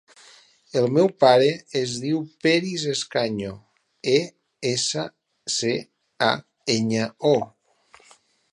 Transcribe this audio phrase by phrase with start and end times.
[0.79, 1.49] El meu pare
[1.81, 3.51] es diu Peris Escaño:
[4.15, 4.17] e,
[4.73, 5.07] essa,
[5.59, 5.75] ce,
[6.29, 6.31] a,
[6.79, 7.37] enya, o.